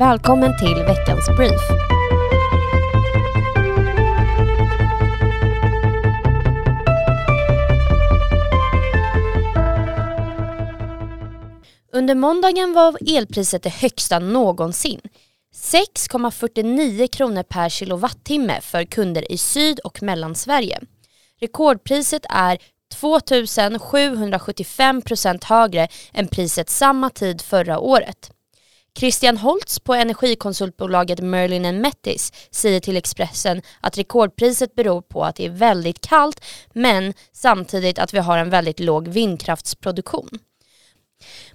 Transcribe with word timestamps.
Välkommen 0.00 0.58
till 0.58 0.74
veckans 0.74 1.28
brief. 1.36 1.60
Under 11.92 12.14
måndagen 12.14 12.72
var 12.72 12.96
elpriset 13.16 13.62
det 13.62 13.70
högsta 13.70 14.18
någonsin. 14.18 15.00
6,49 15.54 17.06
kronor 17.06 17.42
per 17.42 17.68
kilowattimme 17.68 18.60
för 18.60 18.84
kunder 18.84 19.32
i 19.32 19.38
Syd 19.38 19.80
och 19.80 20.02
Mellansverige. 20.02 20.80
Rekordpriset 21.40 22.26
är 22.28 22.58
2775 22.94 25.02
procent 25.02 25.44
högre 25.44 25.88
än 26.12 26.28
priset 26.28 26.70
samma 26.70 27.10
tid 27.10 27.42
förra 27.42 27.78
året. 27.78 28.30
Christian 28.98 29.36
Holtz 29.36 29.78
på 29.78 29.94
energikonsultbolaget 29.94 31.20
Merlin 31.20 31.80
Mettis 31.80 32.32
säger 32.50 32.80
till 32.80 32.96
Expressen 32.96 33.62
att 33.80 33.98
rekordpriset 33.98 34.74
beror 34.74 35.02
på 35.02 35.24
att 35.24 35.36
det 35.36 35.44
är 35.44 35.50
väldigt 35.50 36.00
kallt 36.00 36.44
men 36.72 37.14
samtidigt 37.32 37.98
att 37.98 38.14
vi 38.14 38.18
har 38.18 38.38
en 38.38 38.50
väldigt 38.50 38.80
låg 38.80 39.08
vindkraftsproduktion. 39.08 40.38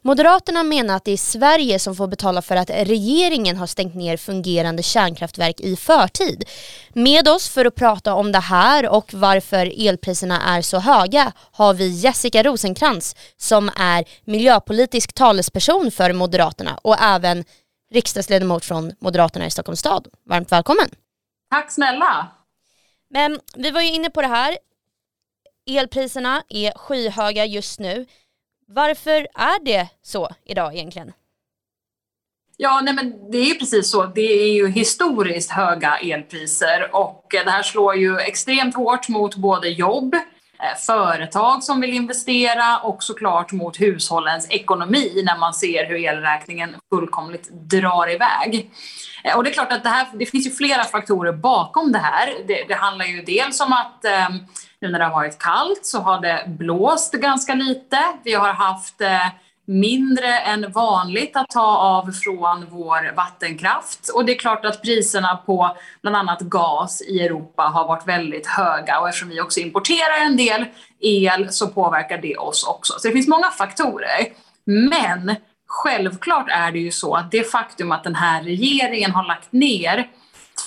Moderaterna 0.02 0.64
menar 0.64 0.96
att 0.96 1.06
det 1.06 1.12
är 1.12 1.18
Sverige 1.18 1.80
som 1.80 1.96
får 1.96 2.08
betala 2.08 2.42
för 2.42 2.56
att 2.56 2.70
regeringen 2.70 3.58
har 3.58 3.68
stängt 3.68 3.96
ner 3.96 4.18
fungerande 4.18 4.84
kärnkraftverk 4.84 5.60
i 5.60 5.76
förtid. 5.76 6.50
Med 6.94 7.28
oss 7.28 7.50
för 7.50 7.66
att 7.66 7.76
prata 7.76 8.14
om 8.14 8.32
det 8.32 8.40
här 8.40 8.90
och 8.90 9.14
varför 9.14 9.88
elpriserna 9.88 10.42
är 10.42 10.62
så 10.62 10.80
höga 10.80 11.32
har 11.52 11.74
vi 11.74 11.88
Jessica 11.88 12.44
Rosenkrantz 12.44 13.16
som 13.38 13.70
är 13.76 14.06
miljöpolitisk 14.26 15.14
talesperson 15.14 15.92
för 15.92 16.14
Moderaterna 16.14 16.80
och 16.82 17.02
även 17.02 17.46
riksdagsledamot 17.92 18.66
från 18.66 18.94
Moderaterna 19.00 19.46
i 19.46 19.52
Stockholms 19.52 19.80
stad. 19.80 20.08
Varmt 20.26 20.52
välkommen! 20.52 20.90
Tack 21.50 21.72
snälla! 21.72 22.28
Men 23.10 23.40
vi 23.56 23.72
var 23.72 23.82
ju 23.82 23.92
inne 23.92 24.10
på 24.10 24.22
det 24.22 24.28
här. 24.28 24.58
Elpriserna 25.70 26.44
är 26.50 26.78
skyhöga 26.78 27.46
just 27.46 27.80
nu. 27.80 28.06
Varför 28.68 29.28
är 29.36 29.66
det 29.66 29.90
så 30.02 30.30
idag 30.46 30.76
egentligen? 30.76 31.12
Ja, 32.58 32.82
nej 32.84 32.94
men 32.94 33.32
det 33.32 33.38
är 33.38 33.46
ju 33.46 33.56
precis 33.56 33.90
så. 33.90 34.06
Det 34.06 34.44
är 34.44 34.54
ju 34.54 34.68
historiskt 34.68 35.52
höga 35.52 35.98
elpriser 35.98 36.96
och 36.96 37.26
det 37.46 37.52
här 37.52 37.64
slår 37.64 37.96
ju 37.96 38.20
extremt 38.20 38.76
hårt 38.76 39.10
mot 39.10 39.36
både 39.36 39.70
jobb, 39.70 40.16
eh, 40.16 40.78
företag 40.86 41.64
som 41.64 41.82
vill 41.82 41.94
investera 41.94 42.78
och 42.78 43.04
såklart 43.04 43.52
mot 43.52 43.82
hushållens 43.82 44.48
ekonomi 44.50 45.22
när 45.26 45.38
man 45.38 45.54
ser 45.54 45.86
hur 45.86 45.96
elräkningen 45.96 46.76
fullkomligt 46.94 47.50
drar 47.50 48.12
iväg. 48.12 48.72
Eh, 49.24 49.38
och 49.38 49.44
det 49.44 49.50
är 49.50 49.54
klart 49.54 49.72
att 49.72 49.84
det, 49.84 49.90
här, 49.90 50.08
det 50.14 50.26
finns 50.26 50.48
ju 50.48 50.52
flera 50.52 50.84
faktorer 50.84 51.34
bakom 51.34 51.92
det 51.92 52.00
här. 52.00 52.34
Det, 52.48 52.66
det 52.68 52.76
handlar 52.76 53.06
ju 53.06 53.22
dels 53.22 53.62
om 53.62 53.74
att 53.74 54.06
eh, 54.06 54.30
nu 54.86 54.92
när 54.92 55.00
det 55.00 55.06
har 55.06 55.12
varit 55.12 55.40
kallt 55.40 55.86
så 55.86 56.00
har 56.00 56.22
det 56.22 56.44
blåst 56.48 57.14
ganska 57.14 57.54
lite. 57.54 58.00
Vi 58.24 58.34
har 58.34 58.54
haft 58.54 59.02
eh, 59.02 59.28
mindre 59.68 60.40
än 60.40 60.72
vanligt 60.72 61.36
att 61.36 61.50
ta 61.50 61.78
av 61.78 62.12
från 62.12 62.66
vår 62.70 63.16
vattenkraft. 63.16 64.10
Och 64.10 64.26
det 64.26 64.36
är 64.36 64.40
klart 64.40 64.66
att 64.66 64.82
priserna 64.82 65.36
på 65.46 65.78
bland 66.02 66.18
annat 66.18 66.42
gas 66.42 67.02
i 67.02 67.22
Europa 67.22 67.64
har 67.64 67.88
varit 67.88 68.08
väldigt 68.08 68.48
höga 68.48 69.00
och 69.00 69.10
eftersom 69.10 69.30
vi 69.30 69.42
också 69.42 69.60
importerar 69.60 70.26
en 70.26 70.38
del 70.38 70.66
el 71.00 71.52
så 71.52 71.68
påverkar 71.68 72.18
det 72.18 72.38
oss 72.38 72.64
också. 72.64 72.94
Så 72.98 73.08
det 73.08 73.14
finns 73.14 73.28
många 73.28 73.52
faktorer. 73.52 74.28
Men 74.66 75.36
självklart 75.68 76.50
är 76.50 76.72
det 76.72 76.80
ju 76.80 76.92
så 76.92 77.16
att 77.16 77.32
det 77.32 77.52
faktum 77.52 77.92
att 77.92 78.04
den 78.04 78.16
här 78.16 78.44
regeringen 78.44 79.12
har 79.12 79.24
lagt 79.24 79.52
ner 79.52 80.10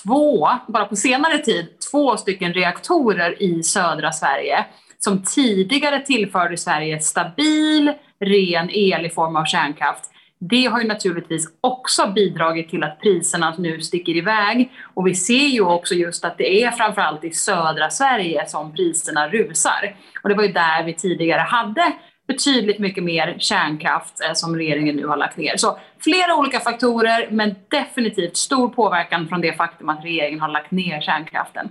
två, 0.03 0.49
bara 0.67 0.85
på 0.85 0.95
senare 0.95 1.37
tid, 1.37 1.78
två 1.91 2.17
stycken 2.17 2.53
reaktorer 2.53 3.43
i 3.43 3.63
södra 3.63 4.11
Sverige 4.11 4.65
som 4.99 5.23
tidigare 5.23 5.99
tillförde 5.99 6.57
Sverige 6.57 6.99
stabil, 6.99 7.93
ren 8.19 8.69
el 8.69 9.05
i 9.05 9.09
form 9.09 9.35
av 9.35 9.45
kärnkraft. 9.45 10.11
Det 10.39 10.65
har 10.65 10.81
ju 10.81 10.87
naturligtvis 10.87 11.47
också 11.61 12.11
bidragit 12.15 12.69
till 12.69 12.83
att 12.83 12.99
priserna 13.01 13.55
nu 13.57 13.81
sticker 13.81 14.17
iväg. 14.17 14.71
Och 14.93 15.07
vi 15.07 15.15
ser 15.15 15.47
ju 15.47 15.61
också 15.61 15.95
just 15.95 16.25
att 16.25 16.37
det 16.37 16.63
är 16.63 16.71
framförallt 16.71 17.23
i 17.23 17.31
södra 17.31 17.89
Sverige 17.89 18.47
som 18.47 18.73
priserna 18.73 19.27
rusar. 19.27 19.95
Och 20.23 20.29
det 20.29 20.35
var 20.35 20.43
ju 20.43 20.51
där 20.51 20.83
vi 20.83 20.93
tidigare 20.93 21.41
hade 21.41 21.93
betydligt 22.29 22.79
mycket 22.79 23.03
mer 23.03 23.35
kärnkraft 23.39 24.21
eh, 24.21 24.33
som 24.33 24.55
regeringen 24.55 24.95
nu 24.95 25.07
har 25.07 25.17
lagt 25.17 25.37
ner. 25.37 25.57
Så 25.57 25.79
flera 25.99 26.35
olika 26.35 26.59
faktorer, 26.59 27.27
men 27.31 27.55
definitivt 27.67 28.37
stor 28.37 28.69
påverkan 28.69 29.27
från 29.27 29.41
det 29.41 29.53
faktum 29.53 29.89
att 29.89 30.03
regeringen 30.03 30.39
har 30.39 30.49
lagt 30.49 30.71
ner 30.71 31.01
kärnkraften. 31.01 31.69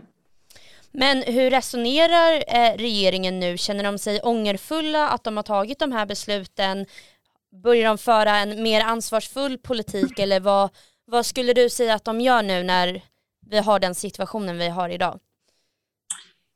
Men 0.93 1.23
hur 1.23 1.51
resonerar 1.51 2.33
eh, 2.49 2.77
regeringen 2.77 3.41
nu? 3.41 3.59
Känner 3.59 3.85
de 3.85 3.99
sig 3.99 4.21
ångerfulla 4.21 5.09
att 5.09 5.25
de 5.25 5.37
har 5.37 5.45
tagit 5.45 5.79
de 5.79 5.93
här 5.93 6.07
besluten? 6.07 6.87
Börjar 7.63 7.89
de 7.89 7.99
föra 7.99 8.37
en 8.37 8.63
mer 8.63 8.81
ansvarsfull 8.81 9.59
politik 9.59 10.19
eller 10.19 10.41
vad, 10.41 10.71
vad 11.07 11.27
skulle 11.27 11.53
du 11.53 11.71
säga 11.71 11.95
att 11.95 12.05
de 12.05 12.21
gör 12.21 12.43
nu 12.43 12.63
när 12.63 13.03
vi 13.47 13.59
har 13.59 13.79
den 13.79 13.95
situationen 13.95 14.59
vi 14.59 14.69
har 14.69 14.89
idag? 14.89 15.19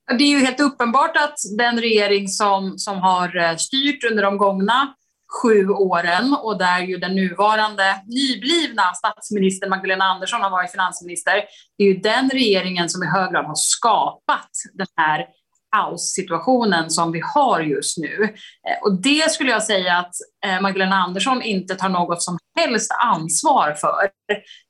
Det 0.09 0.25
är 0.25 0.29
ju 0.29 0.39
helt 0.39 0.61
uppenbart 0.61 1.17
att 1.17 1.35
den 1.59 1.81
regering 1.81 2.29
som, 2.29 2.79
som 2.79 2.99
har 2.99 3.37
eh, 3.37 3.57
styrt 3.57 4.05
under 4.05 4.23
de 4.23 4.39
gångna 4.39 4.95
sju 5.43 5.69
åren 5.69 6.37
och 6.43 6.59
där 6.59 6.81
ju 6.81 6.97
den 6.97 7.15
nuvarande 7.15 8.03
nyblivna 8.07 8.83
statsministern 8.95 9.71
Magdalena 9.71 10.05
Andersson 10.05 10.41
har 10.41 10.51
varit 10.51 10.71
finansminister. 10.71 11.45
Det 11.79 11.85
är 11.85 11.89
ju 11.89 12.01
den 12.01 12.31
regeringen 12.31 12.89
som 12.89 13.03
i 13.03 13.07
hög 13.07 13.33
grad 13.33 13.47
har 13.47 13.55
skapat 13.55 14.51
den 14.75 14.87
här 14.97 15.27
kaossituationen 15.73 16.91
som 16.91 17.13
vi 17.13 17.21
har 17.35 17.61
just 17.61 17.99
nu. 17.99 18.23
Eh, 18.69 18.83
och 18.83 19.03
det 19.03 19.31
skulle 19.31 19.51
jag 19.51 19.63
säga 19.63 19.97
att 19.97 20.15
eh, 20.47 20.61
Magdalena 20.61 20.97
Andersson 20.97 21.43
inte 21.43 21.75
tar 21.75 21.89
något 21.89 22.23
som 22.23 22.39
helst 22.59 22.91
ansvar 23.05 23.77
för. 23.81 24.11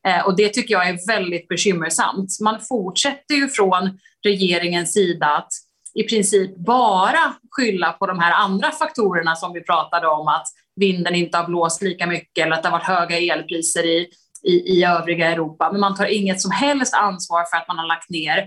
Eh, 0.08 0.26
och 0.26 0.36
det 0.36 0.48
tycker 0.48 0.74
jag 0.74 0.88
är 0.88 1.06
väldigt 1.06 1.48
bekymmersamt. 1.48 2.40
Man 2.40 2.60
fortsätter 2.60 3.34
ju 3.34 3.48
från 3.48 3.98
regeringens 4.24 4.92
sida 4.92 5.26
att 5.26 5.48
i 5.94 6.02
princip 6.02 6.56
bara 6.56 7.34
skylla 7.50 7.92
på 7.92 8.06
de 8.06 8.18
här 8.18 8.32
andra 8.32 8.70
faktorerna 8.70 9.36
som 9.36 9.52
vi 9.52 9.60
pratade 9.60 10.06
om, 10.06 10.28
att 10.28 10.46
vinden 10.76 11.14
inte 11.14 11.38
har 11.38 11.46
blåst 11.46 11.82
lika 11.82 12.06
mycket 12.06 12.46
eller 12.46 12.56
att 12.56 12.62
det 12.62 12.68
har 12.68 12.78
varit 12.78 12.98
höga 12.98 13.18
elpriser 13.18 13.86
i, 13.86 14.08
i, 14.48 14.52
i 14.52 14.84
övriga 14.84 15.30
Europa. 15.30 15.72
Men 15.72 15.80
man 15.80 15.96
tar 15.96 16.06
inget 16.06 16.40
som 16.40 16.50
helst 16.50 16.94
ansvar 16.94 17.44
för 17.50 17.56
att 17.56 17.68
man 17.68 17.78
har 17.78 17.86
lagt 17.86 18.10
ner, 18.10 18.38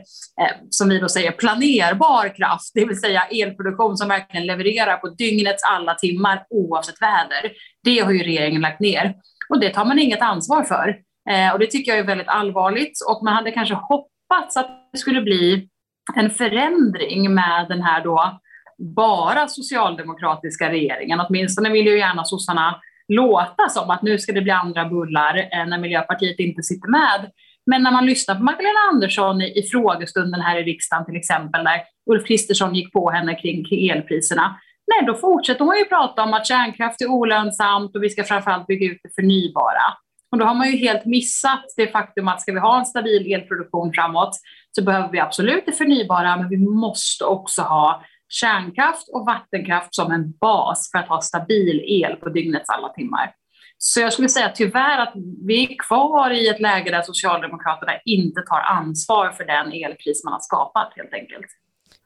eh, 0.41 0.55
som 0.69 0.89
vi 0.89 0.99
då 0.99 1.09
säger, 1.09 1.31
planerbar 1.31 2.35
kraft, 2.35 2.71
det 2.73 2.85
vill 2.85 2.99
säga 2.99 3.21
elproduktion 3.21 3.97
som 3.97 4.07
verkligen 4.07 4.45
levererar 4.45 4.97
på 4.97 5.07
dygnets 5.09 5.63
alla 5.63 5.93
timmar 5.95 6.45
oavsett 6.49 7.01
väder. 7.01 7.51
Det 7.83 7.99
har 7.99 8.11
ju 8.11 8.23
regeringen 8.23 8.61
lagt 8.61 8.79
ner 8.79 9.15
och 9.49 9.59
det 9.59 9.69
tar 9.69 9.85
man 9.85 9.99
inget 9.99 10.21
ansvar 10.21 10.63
för. 10.63 10.95
Eh, 11.29 11.53
och 11.53 11.59
det 11.59 11.67
tycker 11.67 11.91
jag 11.91 11.99
är 11.99 12.07
väldigt 12.07 12.27
allvarligt 12.27 12.99
och 13.09 13.23
man 13.23 13.33
hade 13.33 13.51
kanske 13.51 13.75
hoppats 13.75 14.57
att 14.57 14.89
det 14.91 14.97
skulle 14.97 15.21
bli 15.21 15.69
en 16.15 16.29
förändring 16.29 17.33
med 17.33 17.65
den 17.69 17.81
här 17.81 18.03
då 18.03 18.39
bara 18.77 19.47
socialdemokratiska 19.47 20.69
regeringen. 20.69 21.19
Åtminstone 21.19 21.69
vill 21.69 21.85
ju 21.85 21.97
gärna 21.97 22.23
sossarna 22.23 22.81
låta 23.07 23.69
som 23.69 23.89
att 23.89 24.01
nu 24.01 24.17
ska 24.17 24.33
det 24.33 24.41
bli 24.41 24.51
andra 24.51 24.85
bullar 24.85 25.37
eh, 25.37 25.65
när 25.67 25.77
Miljöpartiet 25.77 26.39
inte 26.39 26.63
sitter 26.63 26.89
med. 26.89 27.31
Men 27.65 27.83
när 27.83 27.91
man 27.91 28.05
lyssnar 28.05 28.35
på 28.35 28.43
Magdalena 28.43 28.79
Andersson 28.91 29.41
i, 29.41 29.59
i 29.59 29.63
frågestunden 29.63 30.41
här 30.41 30.59
i 30.59 30.63
riksdagen 30.63 31.05
till 31.05 31.15
exempel, 31.15 31.63
där 31.63 31.81
Ulf 32.11 32.27
Kristersson 32.27 32.75
gick 32.75 32.93
på 32.93 33.11
henne 33.11 33.35
kring, 33.35 33.65
kring 33.65 33.89
elpriserna, 33.89 34.59
nej, 34.87 35.07
då 35.07 35.15
fortsätter 35.15 35.65
hon 35.65 35.77
ju 35.77 35.85
prata 35.85 36.23
om 36.23 36.33
att 36.33 36.47
kärnkraft 36.47 37.01
är 37.01 37.07
olönsamt 37.07 37.95
och 37.95 38.03
vi 38.03 38.09
ska 38.09 38.23
framförallt 38.23 38.67
bygga 38.67 38.91
ut 38.91 38.99
det 39.03 39.15
förnybara. 39.15 39.83
Och 40.31 40.37
då 40.37 40.45
har 40.45 40.55
man 40.55 40.71
ju 40.71 40.77
helt 40.77 41.05
missat 41.05 41.65
det 41.77 41.87
faktum 41.87 42.27
att 42.27 42.41
ska 42.41 42.51
vi 42.51 42.59
ha 42.59 42.79
en 42.79 42.85
stabil 42.85 43.33
elproduktion 43.33 43.93
framåt 43.93 44.31
så 44.71 44.83
behöver 44.83 45.11
vi 45.11 45.19
absolut 45.19 45.63
det 45.65 45.71
förnybara, 45.71 46.37
men 46.37 46.49
vi 46.49 46.57
måste 46.57 47.25
också 47.25 47.61
ha 47.61 48.03
kärnkraft 48.29 49.09
och 49.09 49.25
vattenkraft 49.25 49.95
som 49.95 50.11
en 50.11 50.31
bas 50.31 50.91
för 50.91 50.99
att 50.99 51.07
ha 51.07 51.21
stabil 51.21 51.83
el 51.87 52.15
på 52.15 52.29
dygnets 52.29 52.69
alla 52.69 52.89
timmar. 52.89 53.33
Så 53.77 53.99
jag 53.99 54.13
skulle 54.13 54.29
säga 54.29 54.51
tyvärr 54.55 54.97
att 54.97 55.13
vi 55.47 55.63
är 55.63 55.77
kvar 55.87 56.31
i 56.31 56.47
ett 56.47 56.59
läge 56.59 56.91
där 56.91 57.01
Socialdemokraterna 57.01 57.91
inte 58.05 58.41
tar 58.41 58.59
ansvar 58.59 59.31
för 59.31 59.45
den 59.45 59.71
elkris 59.71 60.23
man 60.23 60.33
har 60.33 60.39
skapat 60.39 60.93
helt 60.95 61.13
enkelt. 61.13 61.45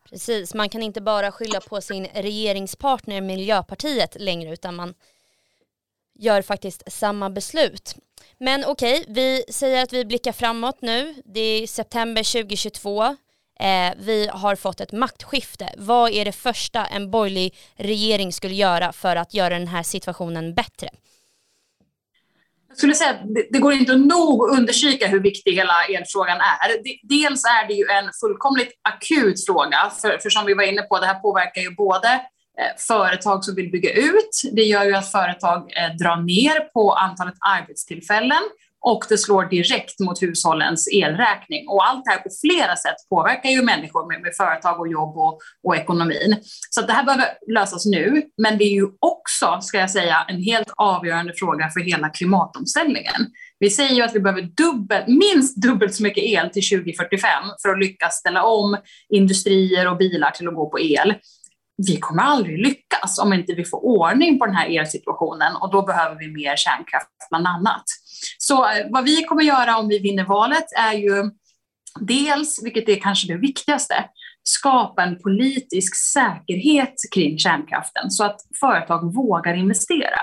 Precis, 0.09 0.53
man 0.53 0.69
kan 0.69 0.81
inte 0.81 1.01
bara 1.01 1.31
skylla 1.31 1.59
på 1.59 1.81
sin 1.81 2.07
regeringspartner 2.13 3.21
Miljöpartiet 3.21 4.15
längre 4.19 4.53
utan 4.53 4.75
man 4.75 4.93
gör 6.19 6.41
faktiskt 6.41 6.91
samma 6.91 7.29
beslut. 7.29 7.95
Men 8.37 8.65
okej, 8.67 9.01
okay, 9.01 9.13
vi 9.13 9.43
säger 9.49 9.83
att 9.83 9.93
vi 9.93 10.05
blickar 10.05 10.31
framåt 10.31 10.81
nu. 10.81 11.15
Det 11.25 11.39
är 11.39 11.67
september 11.67 12.43
2022. 12.43 13.15
Eh, 13.59 13.93
vi 13.97 14.29
har 14.33 14.55
fått 14.55 14.81
ett 14.81 14.91
maktskifte. 14.91 15.69
Vad 15.77 16.11
är 16.11 16.25
det 16.25 16.31
första 16.31 16.85
en 16.85 17.11
borgerlig 17.11 17.55
regering 17.75 18.33
skulle 18.33 18.55
göra 18.55 18.91
för 18.91 19.15
att 19.15 19.33
göra 19.33 19.49
den 19.49 19.67
här 19.67 19.83
situationen 19.83 20.53
bättre? 20.53 20.89
Jag 22.67 22.77
skulle 22.77 22.95
säga 22.95 23.09
att 23.09 23.35
det, 23.35 23.47
det 23.51 23.59
går 23.59 23.73
inte 23.73 23.93
att 23.93 23.99
nog 23.99 24.49
understryka 24.49 25.07
hur 25.07 25.19
viktig 25.19 25.51
hela 25.55 25.85
elfrågan 25.85 26.37
är. 26.37 26.97
Dels 27.03 27.45
är 27.45 27.67
det 27.67 27.73
ju 27.73 27.85
en 27.85 28.09
fullkomligt 28.21 28.71
akut 28.81 29.45
fråga, 29.45 29.91
för, 30.01 30.17
för 30.17 30.29
som 30.29 30.45
vi 30.45 30.53
var 30.53 30.63
inne 30.63 30.81
på, 30.81 30.99
det 30.99 31.05
här 31.05 31.19
påverkar 31.19 31.61
ju 31.61 31.75
både 31.75 32.07
eh, 32.59 32.77
företag 32.87 33.45
som 33.45 33.55
vill 33.55 33.71
bygga 33.71 33.93
ut, 33.93 34.41
det 34.51 34.63
gör 34.63 34.83
ju 34.83 34.95
att 34.95 35.11
företag 35.11 35.57
eh, 35.57 35.95
drar 35.95 36.15
ner 36.15 36.59
på 36.59 36.93
antalet 36.93 37.35
arbetstillfällen 37.39 38.43
och 38.81 39.05
det 39.09 39.17
slår 39.17 39.45
direkt 39.45 39.99
mot 39.99 40.21
hushållens 40.21 40.87
elräkning. 40.93 41.67
Och 41.67 41.87
allt 41.87 42.05
det 42.05 42.11
här 42.11 42.19
på 42.19 42.29
flera 42.41 42.75
sätt 42.75 42.95
påverkar 43.09 43.49
ju 43.49 43.61
människor 43.61 44.07
med, 44.07 44.21
med 44.21 44.31
företag 44.37 44.79
och 44.79 44.87
jobb 44.87 45.17
och, 45.17 45.39
och 45.63 45.75
ekonomin. 45.75 46.37
Så 46.69 46.81
det 46.81 46.93
här 46.93 47.03
behöver 47.03 47.27
lösas 47.53 47.85
nu, 47.85 48.23
men 48.37 48.57
det 48.57 48.63
är 48.63 48.73
ju 48.73 48.87
också, 48.99 49.59
ska 49.61 49.77
jag 49.77 49.91
säga, 49.91 50.25
en 50.27 50.43
helt 50.43 50.73
avgörande 50.75 51.33
fråga 51.35 51.69
för 51.69 51.79
hela 51.79 52.09
klimatomställningen. 52.09 53.27
Vi 53.59 53.69
säger 53.69 53.95
ju 53.95 54.01
att 54.01 54.15
vi 54.15 54.19
behöver 54.19 54.41
dubbelt, 54.41 55.07
minst 55.07 55.61
dubbelt 55.61 55.95
så 55.95 56.03
mycket 56.03 56.23
el 56.23 56.49
till 56.49 56.69
2045 56.69 57.29
för 57.61 57.69
att 57.69 57.79
lyckas 57.79 58.15
ställa 58.15 58.43
om 58.43 58.77
industrier 59.09 59.87
och 59.87 59.97
bilar 59.97 60.31
till 60.31 60.47
att 60.47 60.55
gå 60.55 60.69
på 60.69 60.79
el 60.79 61.13
vi 61.87 61.97
kommer 61.97 62.23
aldrig 62.23 62.59
lyckas 62.59 63.19
om 63.19 63.33
inte 63.33 63.53
vi 63.53 63.65
får 63.65 63.85
ordning 63.85 64.39
på 64.39 64.45
den 64.45 64.55
här 64.55 64.79
elsituationen 64.79 65.55
och 65.55 65.71
då 65.71 65.81
behöver 65.81 66.15
vi 66.15 66.27
mer 66.27 66.55
kärnkraft 66.55 67.09
bland 67.29 67.47
annat. 67.47 67.83
Så 68.37 68.65
eh, 68.65 68.85
vad 68.89 69.03
vi 69.03 69.23
kommer 69.23 69.43
göra 69.43 69.77
om 69.77 69.87
vi 69.87 69.99
vinner 69.99 70.25
valet 70.25 70.65
är 70.77 70.93
ju 70.93 71.31
dels, 71.99 72.63
vilket 72.63 72.89
är 72.89 72.95
kanske 72.95 73.33
det 73.33 73.39
viktigaste, 73.39 74.05
skapa 74.43 75.03
en 75.03 75.19
politisk 75.19 75.95
säkerhet 75.95 76.95
kring 77.15 77.37
kärnkraften 77.37 78.11
så 78.11 78.23
att 78.23 78.39
företag 78.59 79.15
vågar 79.15 79.53
investera. 79.53 80.21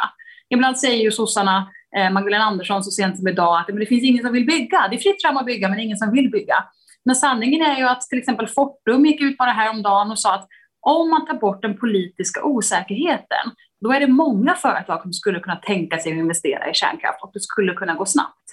Ibland 0.50 0.79
säger 0.79 1.03
ju 1.03 1.11
sossarna, 1.11 1.69
eh, 1.97 2.11
Magdalena 2.11 2.44
Andersson 2.44 2.85
så 2.85 2.91
sent 2.91 3.19
som 3.19 3.29
idag, 3.29 3.61
att 3.61 3.67
det 3.67 3.87
finns 3.87 4.05
ingen 4.05 4.25
som 4.25 4.32
vill 4.32 4.47
bygga. 4.47 4.88
Det 4.91 4.97
är 4.97 5.00
fritt 5.00 5.23
fram 5.23 5.37
att 5.37 5.47
bygga, 5.47 5.69
men 5.69 5.79
ingen 5.79 5.99
som 5.99 6.12
vill 6.12 6.31
bygga. 6.31 6.64
Men 7.05 7.17
sanningen 7.17 7.62
är 7.62 7.76
ju 7.76 7.88
att 7.88 8.00
till 8.00 8.19
exempel 8.19 8.47
Fortum 8.47 9.06
gick 9.06 9.20
ut 9.20 9.38
bara 9.38 9.50
häromdagen 9.50 10.11
och 10.11 10.19
sa 10.19 10.35
att 10.35 10.49
om 10.87 11.11
man 11.11 11.27
tar 11.27 11.35
bort 11.35 11.62
den 11.62 11.79
politiska 11.79 12.44
osäkerheten, 12.44 13.47
då 13.81 13.93
är 13.93 14.00
det 14.00 14.06
många 14.06 14.55
företag 14.55 15.03
som 15.03 15.12
skulle 15.12 15.41
kunna 15.41 15.56
tänka 15.56 15.99
sig 15.99 16.12
att 16.12 16.19
investera 16.19 16.71
i 16.71 16.75
kärnkraft 16.75 17.23
och 17.23 17.31
det 17.35 17.41
skulle 17.41 17.75
kunna 17.75 17.94
gå 17.94 18.06
snabbt. 18.06 18.47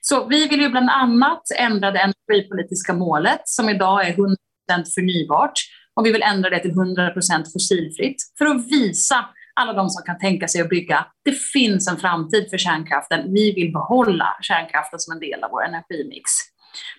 Så 0.00 0.26
vi 0.26 0.48
vill 0.48 0.60
ju 0.60 0.68
bland 0.68 0.90
annat 0.90 1.42
ändra 1.58 1.90
det 1.90 1.98
energipolitiska 1.98 2.94
målet 2.94 3.40
som 3.44 3.68
idag 3.68 4.08
är 4.08 4.12
100% 4.12 4.36
förnybart 4.94 5.52
och 5.94 6.06
vi 6.06 6.12
vill 6.12 6.22
ändra 6.22 6.50
det 6.50 6.60
till 6.60 6.72
100% 6.72 7.52
fossilfritt 7.52 8.16
för 8.38 8.46
att 8.46 8.66
visa 8.66 9.24
alla 9.60 9.72
de 9.72 9.90
som 9.90 10.04
kan 10.04 10.18
tänka 10.18 10.48
sig 10.48 10.60
att 10.60 10.68
bygga, 10.68 11.06
det 11.24 11.32
finns 11.32 11.88
en 11.88 11.96
framtid 11.96 12.46
för 12.50 12.58
kärnkraften. 12.58 13.32
Vi 13.32 13.52
vill 13.52 13.72
behålla 13.72 14.36
kärnkraften 14.40 15.00
som 15.00 15.12
en 15.12 15.20
del 15.20 15.44
av 15.44 15.50
vår 15.50 15.64
energimix. 15.64 16.30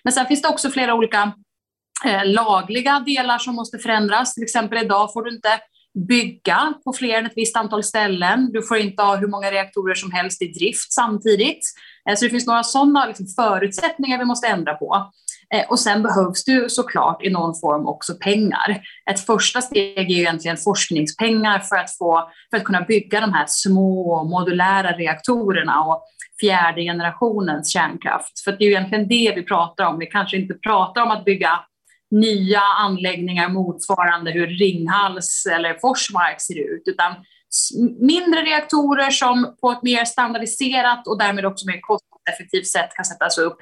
Men 0.04 0.12
sen 0.12 0.26
finns 0.26 0.42
det 0.42 0.48
också 0.48 0.70
flera 0.70 0.94
olika 0.94 1.32
eh, 2.04 2.24
lagliga 2.24 3.00
delar 3.00 3.38
som 3.38 3.54
måste 3.54 3.78
förändras. 3.78 4.34
Till 4.34 4.42
exempel 4.42 4.84
idag 4.84 5.12
får 5.12 5.22
du 5.22 5.30
inte 5.30 5.60
bygga 6.08 6.74
på 6.84 6.92
fler 6.92 7.18
än 7.18 7.26
ett 7.26 7.32
visst 7.36 7.56
antal 7.56 7.82
ställen. 7.82 8.52
Du 8.52 8.62
får 8.62 8.76
inte 8.76 9.02
ha 9.02 9.16
hur 9.16 9.28
många 9.28 9.50
reaktorer 9.50 9.94
som 9.94 10.12
helst 10.12 10.42
i 10.42 10.48
drift 10.48 10.92
samtidigt. 10.92 11.60
Eh, 12.10 12.16
så 12.16 12.24
det 12.24 12.30
finns 12.30 12.46
några 12.46 12.62
sådana 12.62 13.06
liksom 13.06 13.26
förutsättningar 13.26 14.18
vi 14.18 14.24
måste 14.24 14.48
ändra 14.48 14.74
på. 14.74 15.12
Eh, 15.54 15.70
och 15.70 15.80
sen 15.80 16.02
behövs 16.02 16.44
det 16.44 16.52
ju 16.52 16.68
såklart 16.68 17.24
i 17.24 17.30
någon 17.30 17.60
form 17.60 17.86
också 17.86 18.14
pengar. 18.14 18.80
Ett 19.10 19.26
första 19.26 19.60
steg 19.60 20.10
är 20.10 20.14
ju 20.14 20.20
egentligen 20.20 20.56
forskningspengar 20.56 21.58
för 21.58 21.76
att, 21.76 21.96
få, 21.96 22.30
för 22.50 22.56
att 22.56 22.64
kunna 22.64 22.80
bygga 22.80 23.20
de 23.20 23.32
här 23.32 23.44
små 23.48 24.24
modulära 24.24 24.92
reaktorerna 24.92 25.84
och 25.84 26.02
fjärde 26.40 26.82
generationens 26.82 27.72
kärnkraft. 27.72 28.40
För 28.44 28.52
det 28.52 28.64
är 28.64 28.66
ju 28.66 28.70
egentligen 28.70 29.08
det 29.08 29.32
vi 29.36 29.42
pratar 29.42 29.84
om. 29.84 29.98
Vi 29.98 30.06
kanske 30.06 30.36
inte 30.36 30.54
pratar 30.54 31.02
om 31.02 31.10
att 31.10 31.24
bygga 31.24 31.60
nya 32.10 32.60
anläggningar 32.60 33.48
motsvarande 33.48 34.30
hur 34.30 34.46
Ringhals 34.46 35.46
eller 35.52 35.74
Forsmark 35.74 36.40
ser 36.40 36.58
ut, 36.58 36.82
utan 36.86 37.14
mindre 38.00 38.42
reaktorer 38.42 39.10
som 39.10 39.56
på 39.60 39.70
ett 39.70 39.82
mer 39.82 40.04
standardiserat 40.04 41.06
och 41.06 41.18
därmed 41.18 41.46
också 41.46 41.66
mer 41.66 41.80
kostnadseffektivt 41.80 42.66
sätt 42.66 42.90
kan 42.96 43.04
sättas 43.04 43.38
upp. 43.38 43.56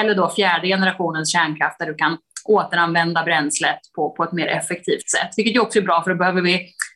Eller 0.00 0.14
då 0.14 0.30
fjärde 0.30 0.66
generationens 0.66 1.32
kärnkraft 1.32 1.78
där 1.78 1.86
du 1.86 1.94
kan 1.94 2.18
återanvända 2.44 3.22
bränslet 3.24 3.78
på, 3.96 4.10
på 4.10 4.24
ett 4.24 4.32
mer 4.32 4.46
effektivt 4.46 5.10
sätt, 5.10 5.30
vilket 5.36 5.54
ju 5.54 5.60
också 5.60 5.78
är 5.78 5.82
bra 5.82 6.02
för 6.02 6.10
då 6.10 6.16
behöver 6.16 6.42
vi 6.42 6.54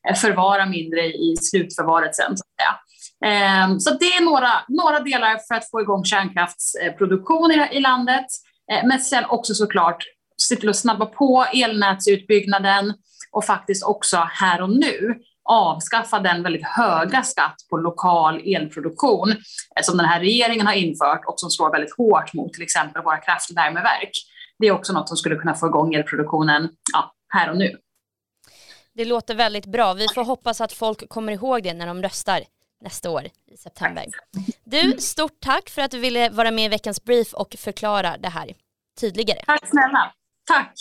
eh, 0.08 0.14
förvara 0.14 0.66
mindre 0.66 1.00
i 1.00 1.36
slutförvaret 1.40 2.16
sen. 2.16 2.36
Så, 2.36 2.44
att 2.44 2.60
säga. 2.60 2.78
Ehm, 3.24 3.80
så 3.80 3.90
det 3.90 4.04
är 4.04 4.24
några, 4.24 4.50
några 4.68 5.00
delar 5.00 5.38
för 5.48 5.54
att 5.54 5.70
få 5.70 5.80
igång 5.80 6.04
kärnkraftsproduktion 6.04 7.50
i, 7.50 7.68
i 7.76 7.80
landet. 7.80 8.26
Eh, 8.72 8.86
men 8.86 9.00
sen 9.00 9.24
också 9.24 9.54
såklart 9.54 10.04
se 10.36 10.56
till 10.56 10.68
att 10.68 10.76
snabba 10.76 11.06
på 11.06 11.46
elnätsutbyggnaden 11.54 12.94
och 13.32 13.44
faktiskt 13.44 13.84
också 13.84 14.16
här 14.16 14.62
och 14.62 14.70
nu 14.70 15.14
avskaffa 15.48 16.18
den 16.18 16.42
väldigt 16.42 16.66
höga 16.66 17.22
skatt 17.22 17.56
på 17.70 17.76
lokal 17.76 18.42
elproduktion 18.46 19.30
eh, 19.30 19.82
som 19.82 19.96
den 19.96 20.06
här 20.06 20.20
regeringen 20.20 20.66
har 20.66 20.74
infört 20.74 21.24
och 21.26 21.40
som 21.40 21.50
slår 21.50 21.72
väldigt 21.72 21.96
hårt 21.96 22.34
mot 22.34 22.52
till 22.52 22.62
exempel 22.62 23.02
våra 23.02 23.18
kraftvärmeverk. 23.18 24.10
Det 24.58 24.66
är 24.66 24.72
också 24.72 24.92
något 24.92 25.08
som 25.08 25.16
skulle 25.16 25.36
kunna 25.36 25.54
få 25.54 25.66
igång 25.66 25.94
elproduktionen 25.94 26.68
ja, 26.92 27.14
här 27.28 27.50
och 27.50 27.56
nu. 27.56 27.76
Det 28.94 29.04
låter 29.04 29.34
väldigt 29.34 29.66
bra. 29.66 29.94
Vi 29.94 30.06
får 30.14 30.24
hoppas 30.24 30.60
att 30.60 30.72
folk 30.72 31.08
kommer 31.08 31.32
ihåg 31.32 31.62
det 31.62 31.74
när 31.74 31.86
de 31.86 32.02
röstar 32.02 32.42
nästa 32.80 33.10
år 33.10 33.26
i 33.46 33.56
september. 33.56 34.04
Du, 34.64 34.96
stort 34.98 35.40
tack 35.40 35.70
för 35.70 35.82
att 35.82 35.90
du 35.90 35.98
ville 35.98 36.28
vara 36.28 36.50
med 36.50 36.64
i 36.64 36.68
veckans 36.68 37.04
brief 37.04 37.34
och 37.34 37.56
förklara 37.58 38.16
det 38.16 38.28
här 38.28 38.54
tydligare. 39.00 39.42
Tack 39.46 39.68
snälla. 39.68 40.12
Tack! 40.46 40.72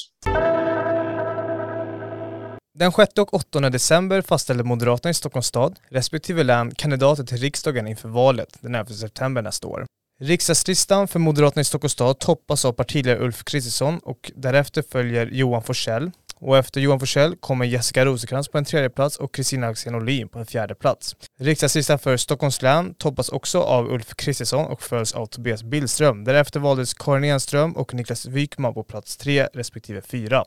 Den 2.79 2.91
6 2.91 3.13
och 3.17 3.33
8 3.33 3.69
december 3.69 4.21
fastställde 4.21 4.63
Moderaterna 4.63 5.11
i 5.11 5.13
Stockholms 5.13 5.47
stad 5.47 5.79
respektive 5.89 6.43
län 6.43 6.75
kandidater 6.75 7.23
till 7.23 7.37
riksdagen 7.37 7.87
inför 7.87 8.09
valet 8.09 8.57
den 8.61 8.75
11 8.75 8.93
september 8.93 9.41
nästa 9.41 9.67
år. 9.67 9.85
Riksdagslistan 10.19 11.07
för 11.07 11.19
Moderaterna 11.19 11.61
i 11.61 11.63
Stockholms 11.63 11.93
stad 11.93 12.19
toppas 12.19 12.65
av 12.65 12.73
partiledare 12.73 13.19
Ulf 13.19 13.43
Kristersson 13.43 13.99
och 13.99 14.31
därefter 14.35 14.83
följer 14.91 15.27
Johan 15.27 15.63
Forsell 15.63 16.11
och 16.39 16.57
efter 16.57 16.81
Johan 16.81 16.99
Forsell 16.99 17.35
kommer 17.35 17.65
Jessica 17.65 18.05
Rosenkrantz 18.05 18.49
på 18.49 18.57
en 18.57 18.65
tredje 18.65 18.89
plats 18.89 19.17
och 19.17 19.33
Kristina 19.33 19.67
Axén 19.67 19.95
Olin 19.95 20.29
på 20.29 20.39
en 20.39 20.45
fjärde 20.45 20.75
plats. 20.75 21.15
Riksdagslistan 21.39 21.99
för 21.99 22.17
Stockholms 22.17 22.61
län 22.61 22.93
toppas 22.93 23.29
också 23.29 23.61
av 23.61 23.91
Ulf 23.91 24.15
Kristersson 24.15 24.65
och 24.65 24.81
följs 24.81 25.13
av 25.13 25.25
Tobias 25.25 25.63
Billström. 25.63 26.23
Därefter 26.23 26.59
valdes 26.59 26.93
Karin 26.93 27.23
Enström 27.23 27.75
och 27.75 27.93
Niklas 27.93 28.25
Wykman 28.25 28.73
på 28.73 28.83
plats 28.83 29.17
tre 29.17 29.47
respektive 29.53 30.01
fyra. 30.01 30.43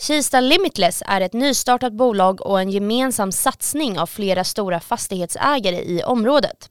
Kista 0.00 0.40
Limitless 0.40 1.02
är 1.06 1.20
ett 1.20 1.32
nystartat 1.32 1.92
bolag 1.92 2.46
och 2.46 2.60
en 2.60 2.70
gemensam 2.70 3.32
satsning 3.32 3.98
av 3.98 4.06
flera 4.06 4.44
stora 4.44 4.80
fastighetsägare 4.80 5.76
i 5.76 6.02
området. 6.02 6.70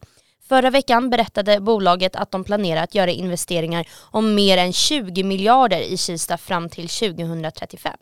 Förra 0.49 0.69
veckan 0.69 1.09
berättade 1.09 1.59
bolaget 1.59 2.15
att 2.15 2.31
de 2.31 2.43
planerar 2.43 2.83
att 2.83 2.95
göra 2.95 3.11
investeringar 3.11 3.87
om 4.11 4.35
mer 4.35 4.57
än 4.57 4.73
20 4.73 5.23
miljarder 5.23 5.79
i 5.79 5.97
Kista 5.97 6.37
fram 6.37 6.69
till 6.69 6.89
2035. 6.89 7.93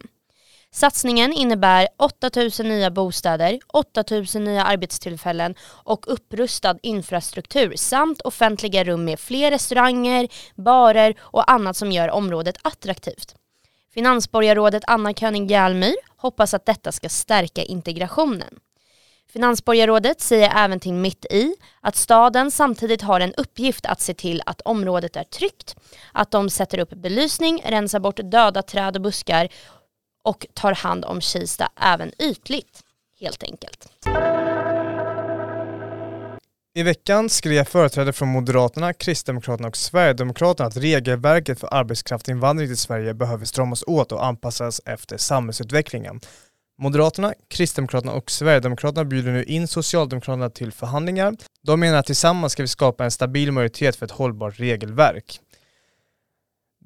Satsningen 0.71 1.33
innebär 1.33 1.87
8 1.97 2.29
000 2.35 2.49
nya 2.67 2.91
bostäder, 2.91 3.59
8 3.67 4.03
000 4.11 4.25
nya 4.43 4.63
arbetstillfällen 4.63 5.55
och 5.83 6.13
upprustad 6.13 6.77
infrastruktur 6.81 7.73
samt 7.75 8.21
offentliga 8.21 8.83
rum 8.83 9.05
med 9.05 9.19
fler 9.19 9.51
restauranger, 9.51 10.27
barer 10.55 11.15
och 11.19 11.51
annat 11.51 11.77
som 11.77 11.91
gör 11.91 12.09
området 12.09 12.57
attraktivt. 12.61 13.35
Finansborgarrådet 13.93 14.83
Anna 14.87 15.13
König 15.13 15.51
Järlmyr 15.51 15.95
hoppas 16.17 16.53
att 16.53 16.65
detta 16.65 16.91
ska 16.91 17.09
stärka 17.09 17.63
integrationen. 17.63 18.59
Finansborgarrådet 19.35 20.21
säger 20.21 20.51
även 20.55 20.79
till 20.79 20.93
Mitt 20.93 21.25
i 21.25 21.55
att 21.81 21.95
staden 21.95 22.51
samtidigt 22.51 23.01
har 23.01 23.19
en 23.19 23.33
uppgift 23.33 23.85
att 23.85 24.01
se 24.01 24.13
till 24.13 24.41
att 24.45 24.61
området 24.61 25.15
är 25.15 25.23
tryggt, 25.23 25.75
att 26.11 26.31
de 26.31 26.49
sätter 26.49 26.79
upp 26.79 26.89
belysning, 26.89 27.61
rensar 27.65 27.99
bort 27.99 28.19
döda 28.23 28.61
träd 28.61 28.95
och 28.95 29.01
buskar 29.01 29.47
och 30.23 30.45
tar 30.53 30.73
hand 30.73 31.05
om 31.05 31.21
Kista 31.21 31.69
även 31.81 32.11
ytligt, 32.19 32.81
helt 33.19 33.43
enkelt. 33.43 33.89
I 36.77 36.83
veckan 36.83 37.29
skrev 37.29 37.63
företrädare 37.63 38.13
från 38.13 38.29
Moderaterna, 38.29 38.93
Kristdemokraterna 38.93 39.67
och 39.67 39.77
Sverigedemokraterna 39.77 40.67
att 40.67 40.77
regelverket 40.77 41.59
för 41.59 41.73
arbetskraftsinvandring 41.73 42.67
till 42.67 42.77
Sverige 42.77 43.13
behöver 43.13 43.45
stramas 43.45 43.83
åt 43.87 44.11
och 44.11 44.25
anpassas 44.25 44.81
efter 44.85 45.17
samhällsutvecklingen. 45.17 46.19
Moderaterna, 46.77 47.33
Kristdemokraterna 47.47 48.13
och 48.13 48.31
Sverigedemokraterna 48.31 49.05
bjuder 49.05 49.31
nu 49.31 49.43
in 49.43 49.67
Socialdemokraterna 49.67 50.49
till 50.49 50.71
förhandlingar. 50.71 51.35
De 51.61 51.79
menar 51.79 51.97
att 51.97 52.05
tillsammans 52.05 52.53
ska 52.53 52.63
vi 52.63 52.67
skapa 52.67 53.03
en 53.03 53.11
stabil 53.11 53.51
majoritet 53.51 53.95
för 53.95 54.05
ett 54.05 54.11
hållbart 54.11 54.59
regelverk. 54.59 55.39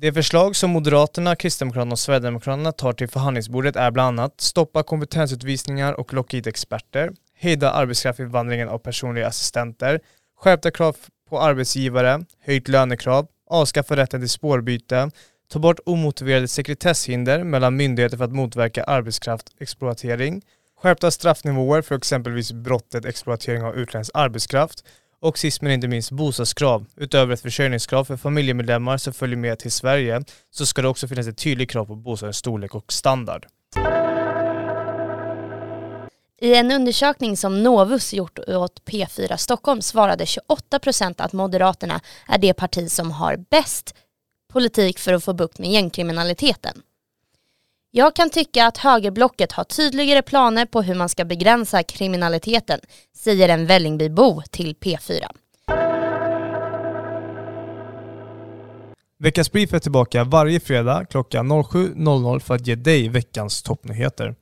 Det 0.01 0.13
förslag 0.13 0.55
som 0.55 0.69
Moderaterna, 0.69 1.35
Kristdemokraterna 1.35 1.91
och 1.91 1.99
Sverigedemokraterna 1.99 2.71
tar 2.71 2.93
till 2.93 3.07
förhandlingsbordet 3.07 3.75
är 3.75 3.91
bland 3.91 4.19
annat 4.19 4.41
stoppa 4.41 4.83
kompetensutvisningar 4.83 5.93
och 5.93 6.13
locka 6.13 6.37
hit 6.37 6.47
experter, 6.47 7.11
hejda 7.33 7.71
arbetskraftsinvandringen 7.71 8.69
av 8.69 8.77
personliga 8.77 9.27
assistenter, 9.27 9.99
skärpta 10.37 10.71
krav 10.71 10.95
på 11.29 11.39
arbetsgivare, 11.39 12.25
höjt 12.45 12.67
lönekrav, 12.67 13.27
avskaffa 13.49 13.95
rätten 13.95 14.21
till 14.21 14.29
spårbyte, 14.29 15.11
ta 15.49 15.59
bort 15.59 15.79
omotiverade 15.85 16.47
sekretesshinder 16.47 17.43
mellan 17.43 17.75
myndigheter 17.75 18.17
för 18.17 18.25
att 18.25 18.31
motverka 18.31 18.83
arbetskraftsexploatering, 18.83 20.41
skärpta 20.81 21.11
straffnivåer 21.11 21.81
för 21.81 21.95
exempelvis 21.95 22.51
brottet 22.51 23.05
exploatering 23.05 23.63
av 23.63 23.75
utländsk 23.75 24.11
arbetskraft 24.13 24.83
och 25.21 25.37
sist 25.37 25.61
men 25.61 25.71
inte 25.71 25.87
minst 25.87 26.11
bostadskrav. 26.11 26.85
Utöver 26.95 27.33
ett 27.33 27.41
försörjningskrav 27.41 28.05
för 28.05 28.17
familjemedlemmar 28.17 28.97
som 28.97 29.13
följer 29.13 29.37
med 29.37 29.59
till 29.59 29.71
Sverige 29.71 30.21
så 30.51 30.65
ska 30.65 30.81
det 30.81 30.87
också 30.87 31.07
finnas 31.07 31.27
ett 31.27 31.37
tydligt 31.37 31.71
krav 31.71 31.85
på 31.85 31.95
bostadens 31.95 32.37
storlek 32.37 32.75
och 32.75 32.93
standard. 32.93 33.45
I 36.41 36.55
en 36.55 36.71
undersökning 36.71 37.37
som 37.37 37.63
Novus 37.63 38.13
gjort 38.13 38.39
åt 38.39 38.81
P4 38.85 39.37
Stockholm 39.37 39.81
svarade 39.81 40.25
28 40.25 40.79
procent 40.79 41.21
att 41.21 41.33
Moderaterna 41.33 42.01
är 42.27 42.37
det 42.37 42.53
parti 42.53 42.91
som 42.91 43.11
har 43.11 43.37
bäst 43.49 43.95
politik 44.53 44.99
för 44.99 45.13
att 45.13 45.23
få 45.23 45.33
bukt 45.33 45.59
med 45.59 45.71
gängkriminaliteten. 45.71 46.81
Jag 47.91 48.15
kan 48.15 48.29
tycka 48.29 48.67
att 48.67 48.77
högerblocket 48.77 49.51
har 49.51 49.63
tydligare 49.63 50.21
planer 50.21 50.65
på 50.65 50.81
hur 50.81 50.95
man 50.95 51.09
ska 51.09 51.25
begränsa 51.25 51.83
kriminaliteten, 51.83 52.79
säger 53.15 53.49
en 53.49 53.65
Vällingbybo 53.65 54.41
till 54.51 54.75
P4. 54.75 55.25
Veckans 59.19 59.51
Brief 59.51 59.73
är 59.73 59.79
tillbaka 59.79 60.23
varje 60.23 60.59
fredag 60.59 61.05
klockan 61.05 61.51
07.00 61.51 62.39
för 62.39 62.55
att 62.55 62.67
ge 62.67 62.75
dig 62.75 63.09
veckans 63.09 63.63
toppnyheter. 63.63 64.35